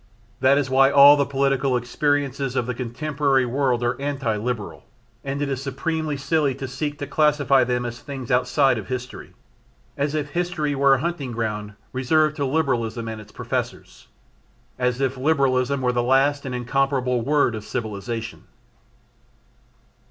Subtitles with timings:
[0.39, 4.83] That is why all the political experiences of the contemporary world are anti Liberal,
[5.23, 9.33] and it is supremely silly to seek to classify them as things outside of history
[9.95, 14.07] as if history were a hunting ground reserved to Liberalism and its professors;
[14.79, 18.45] as if Liberalism were the last and incomparable word of civilisation.